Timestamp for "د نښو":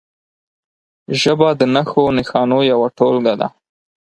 1.59-2.03